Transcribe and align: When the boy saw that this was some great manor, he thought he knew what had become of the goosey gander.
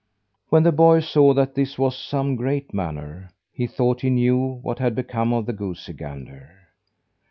When 0.49 0.63
the 0.63 0.71
boy 0.71 1.01
saw 1.01 1.35
that 1.35 1.53
this 1.53 1.77
was 1.77 1.95
some 1.95 2.35
great 2.35 2.73
manor, 2.73 3.29
he 3.53 3.67
thought 3.67 4.01
he 4.01 4.09
knew 4.09 4.57
what 4.63 4.79
had 4.79 4.95
become 4.95 5.31
of 5.31 5.45
the 5.45 5.53
goosey 5.53 5.93
gander. 5.93 6.49